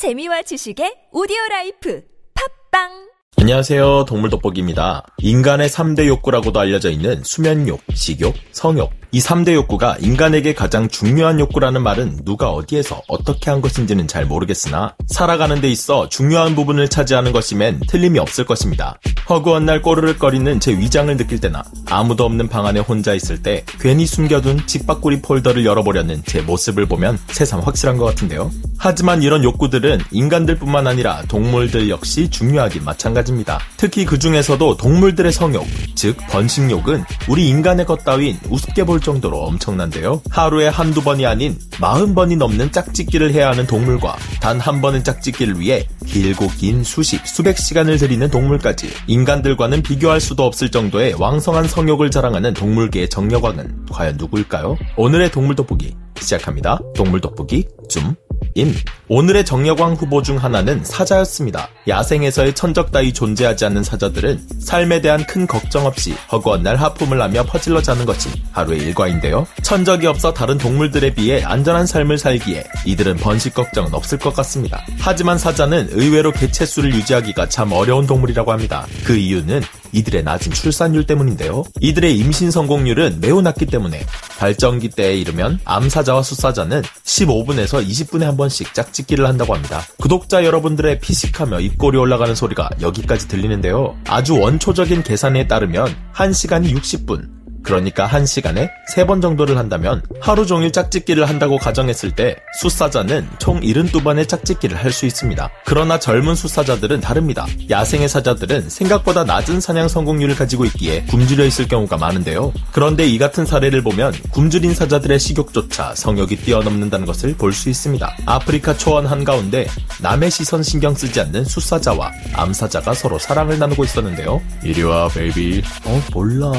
[0.00, 2.00] 재미와 지식의 오디오 라이프.
[2.32, 3.09] 팟빵
[3.40, 4.04] 안녕하세요.
[4.04, 5.02] 동물돋보기입니다.
[5.16, 8.92] 인간의 3대 욕구라고도 알려져 있는 수면욕, 식욕, 성욕.
[9.12, 14.94] 이 3대 욕구가 인간에게 가장 중요한 욕구라는 말은 누가 어디에서 어떻게 한 것인지는 잘 모르겠으나
[15.08, 19.00] 살아가는 데 있어 중요한 부분을 차지하는 것이면 틀림이 없을 것입니다.
[19.28, 24.06] 허구한 날 꼬르륵거리는 제 위장을 느낄 때나 아무도 없는 방 안에 혼자 있을 때 괜히
[24.06, 28.50] 숨겨둔 직박구리 폴더를 열어보려는 제 모습을 보면 새삼 확실한 것 같은데요.
[28.78, 33.29] 하지만 이런 욕구들은 인간들뿐만 아니라 동물들 역시 중요하긴 마찬가지입니다.
[33.76, 40.22] 특히 그 중에서도 동물들의 성욕, 즉 번식욕은 우리 인간의 것 따윈 우습게 볼 정도로 엄청난데요.
[40.30, 45.86] 하루에 한두 번이 아닌 40번이 넘는 짝짓기를 해야 하는 동물과 단 한 번의 짝짓기를 위해
[46.06, 52.54] 길고 긴 수십, 수백 시간을 들이는 동물까지 인간들과는 비교할 수도 없을 정도의 왕성한 성욕을 자랑하는
[52.54, 54.76] 동물계의 정력왕은 과연 누구일까요?
[54.96, 56.78] 오늘의 동물 돋보기 시작합니다.
[56.94, 58.14] 동물 돋보기 줌
[58.54, 58.74] 인.
[59.08, 61.68] 오늘의 정력왕 후보 중 하나는 사자였습니다.
[61.88, 67.44] 야생에서의 천적 따위 존재하지 않는 사자들은 삶에 대한 큰 걱정 없이 허구한 날 하품을 하며
[67.44, 69.46] 퍼질러 자는 것이 하루의 일과인데요.
[69.62, 74.84] 천적이 없어 다른 동물들에 비해 안전한 삶을 살기에 이들은 번식 걱정은 없을 것 같습니다.
[74.98, 78.86] 하지만 사자는 의외로 개체수를 유지하기가 참 어려운 동물이라고 합니다.
[79.04, 81.64] 그 이유는 이들의 낮은 출산율 때문인데요.
[81.80, 84.04] 이들의 임신 성공률은 매우 낮기 때문에
[84.40, 89.82] 발정기 때에 이르면 암사자와 숫사자는 15분에서 20분에 한 번씩 짝짓기를 한다고 합니다.
[89.98, 93.96] 구독자 여러분들의 피식하며 입꼬리 올라가는 소리가 여기까지 들리는데요.
[94.06, 100.70] 아주 원초적인 계산에 따르면 1시간이 60분, 그러니까 한 시간에 세 번 정도를 한다면 하루 종일
[100.72, 105.48] 짝짓기를 한다고 가정했을 때 숫사자는 총 72번의 짝짓기를 할 수 있습니다.
[105.64, 107.46] 그러나 젊은 숫사자들은 다릅니다.
[107.70, 112.52] 야생의 사자들은 생각보다 낮은 사냥 성공률을 가지고 있기에 굶주려 있을 경우가 많은데요.
[112.72, 118.16] 그런데 이 같은 사례를 보면 굶주린 사자들의 식욕조차 성욕이 뛰어넘는다는 것을 볼 수 있습니다.
[118.26, 119.66] 아프리카 초원 한가운데
[120.00, 124.40] 남의 시선 신경 쓰지 않는 숫사자와 암사자가 서로 사랑을 나누고 있었는데요.
[124.64, 125.62] 이리와 baby.
[125.84, 126.50] 어 몰라.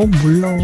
[0.00, 0.56] 어 몰라.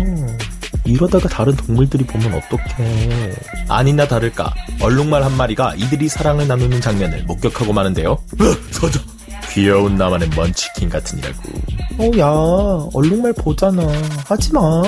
[0.86, 3.34] 이러다가 다른 동물들이 보면 어떡해.
[3.68, 8.16] 아니나 다를까 얼룩말 한 마리가 이들이 사랑을 나누는 장면을 목격하고 마는데요.
[8.40, 8.98] 으, 서자
[9.52, 11.42] 귀여운 나만의 먼치킨 같으니라고.
[11.98, 13.82] 어야 얼룩말 보잖아.
[14.26, 14.60] 하지마.
[14.60, 14.82] 와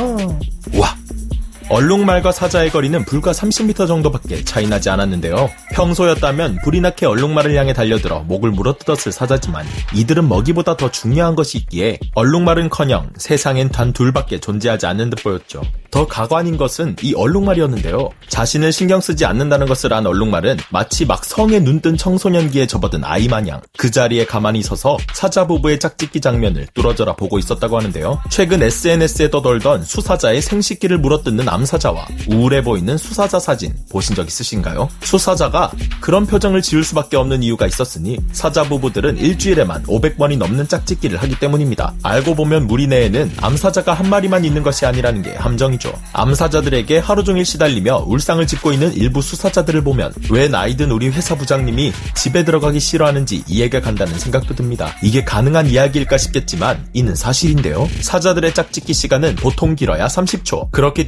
[1.71, 5.51] 얼룩말과 사자의 거리는 불과 30m 정도밖에 차이 나지 않았는데요.
[5.73, 13.11] 평소였다면 부리나케 얼룩말을 향해 달려들어 목을 물어뜯었을 사자지만 이들은 먹이보다 더 중요한 것이 있기에 얼룩말은커녕
[13.17, 15.63] 세상엔 단 둘밖에 존재하지 않는 듯 보였죠.
[15.91, 18.11] 더 가관인 것은 이 얼룩말이었는데요.
[18.29, 23.61] 자신을 신경 쓰지 않는다는 것을 안 얼룩말은 마치 막 성에 눈뜬 청소년기에 접어든 아이 마냥
[23.77, 28.21] 그 자리에 가만히 서서 사자 부부의 짝짓기 장면을 뚫어져라 보고 있었다고 하는데요.
[28.31, 34.89] 최근 SNS에 떠돌던 수사자의 생식기를 물어뜯는 암사자와 우울해 보이는 수사자 사진 보신 적 있으신가요?
[35.01, 41.39] 수사자가 그런 표정을 지을 수밖에 없는 이유가 있었으니 사자 부부들은 일주일에만 500번이 넘는 짝짓기를 하기
[41.39, 41.95] 때문입니다.
[42.03, 45.93] 알고 보면 무리 내에는 암사자가 한 마리만 있는 것이 아니라는 게 함정이 상황이죠.
[46.13, 51.93] 암사자들에게 하루 종일 시달리며 울상을 짓고 있는 일부 수사자들을 보면 왜 나이든 우리 회사 부장님이
[52.15, 54.93] 집에 들어가기 싫어하는지 이해가 간다는 생각도 듭니다.
[55.03, 57.89] 이게 가능한 이야기일까 싶겠지만 이는 사실인데요.
[58.01, 60.71] 사자들의 짝짓기 시간은 보통 길어야 30초.
[60.73, 61.07] 그렇기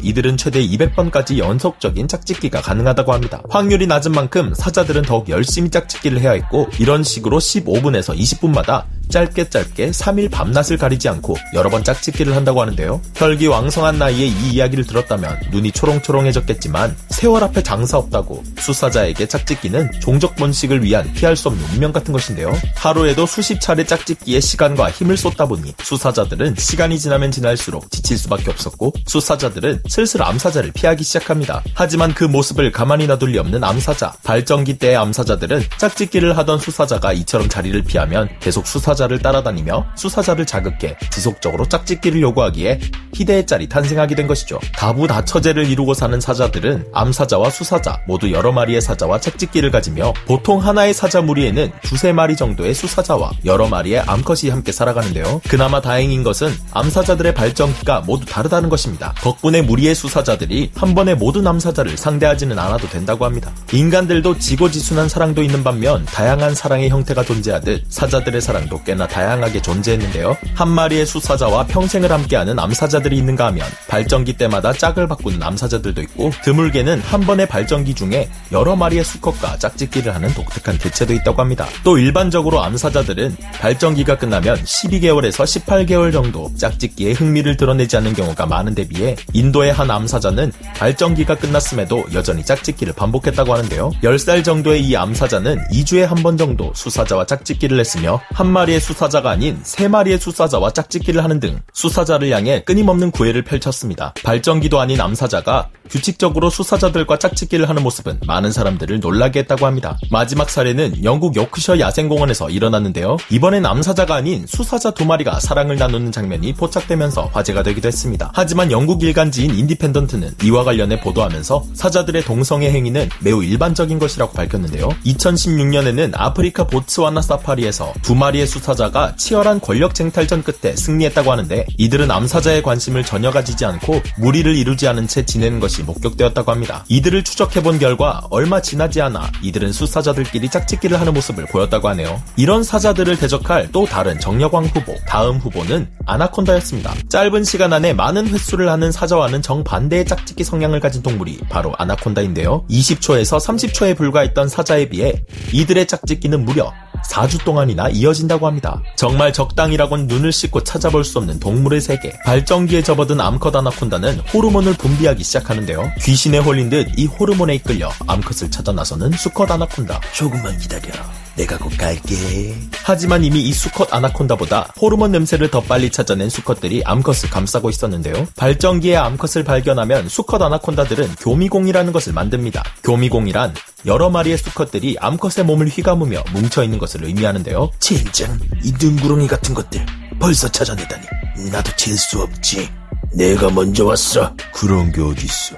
[0.00, 3.42] 이들은 최대 200번까지 연속적인 짝짓기가 가능하다고 합니다.
[3.50, 9.90] 확률이 낮은 만큼 사자들은 더욱 열심히 짝짓기를 해야 했고 이런 식으로 15분에서 20분마다 짧게 짧게
[9.90, 13.02] 3일 밤낮을 가리지 않고 여러 번 짝짓기를 한다고 하는데요.
[13.14, 20.34] 혈기 왕성한 나이에 이 이야기를 들었다면 눈이 초롱초롱해졌겠지만 세월 앞에 장사 없다고 수사자에게 짝짓기는 종족
[20.36, 22.50] 번식을 위한 피할 수 없는 운명 같은 것인데요.
[22.74, 28.94] 하루에도 수십 차례 짝짓기에 시간과 힘을 쏟다 보니 수사자들은 시간이 지나면 지날수록 지칠 수밖에 없었고
[29.06, 31.62] 수사자들은 슬슬 암사자를 피하기 시작합니다.
[31.74, 34.14] 하지만 그 모습을 가만히 놔둘 리 없는 암사자.
[34.22, 40.96] 발정기 때의 암사자들은 짝짓기를 하던 수사자가 이처럼 자리를 피하면 계속 수사자 를 따라다니며 수사자를 자극해
[41.10, 42.80] 지속적으로 짝짓기를 요구하기에
[43.14, 44.58] 희대의 짤이 탄생하게 된 것이죠.
[44.76, 51.20] 다부다처제를 이루고 사는 사자들은 암사자와 수사자 모두 여러 마리의 사자와 짝짓기를 가지며 보통 하나의 사자
[51.20, 55.40] 무리에는 두세 마리 정도의 수사자와 여러 마리의 암컷이 함께 살아가는데요.
[55.48, 59.14] 그나마 다행인 것은 암사자들의 발정기가 모두 다르다는 것입니다.
[59.18, 63.52] 덕분에 무리의 수사자들이 한 번에 모든 암사자를 상대하지는 않아도 된다고 합니다.
[63.72, 70.36] 인간들도 지고지순한 사랑도 있는 반면 다양한 사랑의 형태가 존재하듯 사자들의 사랑도 동물도 꽤나 다양하게 존재했는데요.
[70.54, 77.00] 한 마리의 수사자와 평생을 함께하는 암사자들이 있는가 하면 발전기 때마다 짝을 바꾸는 암사자들도 있고 드물게는
[77.00, 81.66] 한 번의 발전기 중에 여러 마리의 수컷과 짝짓기를 하는 독특한 개체도 있다고 합니다.
[81.84, 89.16] 또 일반적으로 암사자들은 발정기가 끝나면 12개월에서 18개월 정도 짝짓기에 흥미를 드러내지 않는 경우가 많은데 비해
[89.32, 93.92] 인도의 한 암사자는 발정기가 끝났음에도 여전히 짝짓기를 반복했다고 하는데요.
[94.02, 99.30] 10살 정도의 이 암사자는 2주에 한 번 정도 수사자와 짝짓기를 했으며 한 마리 의 수사자가
[99.30, 104.14] 아닌 세 마리의 수사자와 짝짓기를 하는 등 수사자를 향해 끊임없는 구애를 펼쳤습니다.
[104.24, 109.98] 발정기도 아닌 암사자가 규칙적으로 수사자들과 짝짓기를 하는 모습은 많은 사람들을 놀라게 했다고 합니다.
[110.10, 113.18] 마지막 사례는 영국 요크셔 야생공원에서 일어났는데요.
[113.30, 118.30] 이번엔 암사자가 아닌 수사자 두 마리가 사랑을 나누는 장면이 포착되면서 화제가 되기도 했습니다.
[118.32, 124.88] 하지만 영국 일간지인 인디펜던트는 이와 관련해 보도하면서 사자들의 동성애 행위는 매우 일반적인 것이라고 밝혔는데요.
[125.04, 132.10] 2016년에는 아프리카 보츠와나 사파리에서 두 마리의 수 사자가 치열한 권력 쟁탈전 끝에 승리했다고 하는데 이들은
[132.10, 136.84] 암사자의 관심을 전혀 가지지 않고 무리를 이루지 않은 채 지내는 것이 목격되었다고 합니다.
[136.88, 142.22] 이들을 추적해본 결과 얼마 지나지 않아 이들은 수사자들끼리 짝짓기를 하는 모습을 보였다고 하네요.
[142.36, 146.94] 이런 사자들을 대적할 또 다른 정력왕 후보, 다음 후보는 아나콘다였습니다.
[147.08, 152.66] 짧은 시간 안에 많은 횟수를 하는 사자와는 정반대의 짝짓기 성향을 가진 동물이 바로 아나콘다인데요.
[152.70, 155.14] 20초에서 30초에 불과했던 사자에 비해
[155.52, 156.72] 이들의 짝짓기는 무려
[157.04, 158.80] 4주 동안이나 이어진다고 합니다.
[158.96, 162.12] 정말 적당이라곤 눈을 씻고 찾아볼 수 없는 동물의 세계.
[162.24, 165.92] 발전기에 접어든 암컷 아나콘다는 호르몬을 분비하기 시작하는데요.
[166.00, 170.00] 귀신에 홀린 듯 이 호르몬에 이끌려 암컷을 찾아 나서는 수컷 아나콘다.
[170.12, 170.92] 조금만 기다려.
[171.34, 172.54] 내가 곧 갈게.
[172.82, 178.26] 하지만 이미 이 수컷 아나콘다보다 호르몬 냄새를 더 빨리 찾아낸 수컷들이 암컷을 감싸고 있었는데요.
[178.36, 182.62] 발전기에 암컷을 발견하면 수컷 아나콘다들은 교미공이라는 것을 만듭니다.
[182.84, 183.54] 교미공이란
[183.86, 187.70] 여러 마리의 수컷들이 암컷의 몸을 휘감으며 뭉쳐있는 것을 의미하는데요.
[187.80, 189.84] 젠장, 이 눈구렁이 같은 것들
[190.20, 191.04] 벌써 찾아내다니.
[191.50, 192.68] 나도 질 수 없지.
[193.14, 194.34] 내가 먼저 왔어.
[194.54, 195.56] 그런 게 어딨어.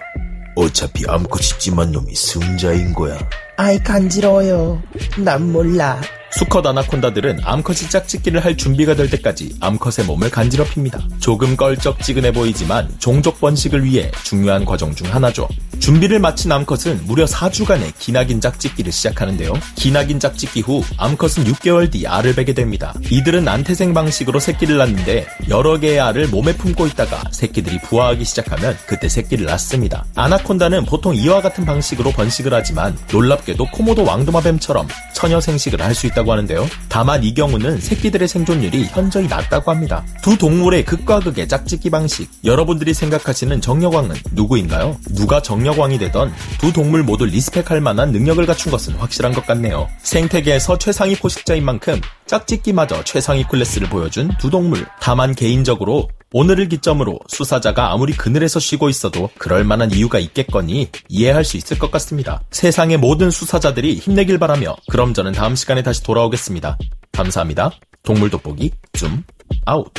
[0.56, 3.18] 어차피 암컷이 찜한 놈이 승자인 거야.
[3.56, 4.82] 아이 간지러워요.
[5.18, 6.00] 난 몰라.
[6.36, 11.00] 수컷 아나콘다들은 암컷이 짝짓기를 할 준비가 될 때까지 암컷의 몸을 간지럽힙니다.
[11.20, 15.48] 조금 껄쩍지근해 보이지만 종족 번식을 위해 중요한 과정 중 하나죠.
[15.78, 19.52] 준비를 마친 암컷은 무려 4주간의 기나긴 짝짓기를 시작하는데요.
[19.76, 22.94] 기나긴 짝짓기 후 암컷은 6개월 뒤 알을 베게 됩니다.
[23.10, 29.08] 이들은 안태생 방식으로 새끼를 낳는데 여러 개의 알을 몸에 품고 있다가 새끼들이 부화하기 시작하면 그때
[29.08, 30.04] 새끼를 낳습니다.
[30.16, 36.32] 아나콘다는 보통 이와 같은 방식으로 번식을 하지만 놀랍게도 코모도 왕도마뱀처럼 처녀 생식을 할 수 있다고
[36.32, 36.66] 하는데요.
[36.88, 40.04] 다만 이 경우는 새끼들의 생존율이 현저히 낮다고 합니다.
[40.22, 42.28] 두 동물의 극과 극의 짝짓기 방식.
[42.44, 44.96] 여러분들이 생각하시는 정력왕은 누구인가요?
[45.10, 49.88] 누가 정력왕이 되던 두 동물 모두 respect할 만한 능력을 갖춘 것은 확실한 것 같네요.
[50.02, 54.86] 생태계에서 최상위 포식자인 만큼 짝짓기마저 최상위 클래스를 보여준 두 동물.
[55.00, 61.56] 다만 개인적으로 오늘을 기점으로 수사자가 아무리 그늘에서 쉬고 있어도 그럴 만한 이유가 있겠거니 이해할 수
[61.56, 62.42] 있을 것 같습니다.
[62.50, 66.76] 세상의 모든 수사자들이 힘내길 바라며 그럼 저는 다음 시간에 다시 돌아오겠습니다.
[67.12, 67.70] 감사합니다.
[68.02, 69.24] 동물 돋보기 zoom
[69.64, 69.92] out.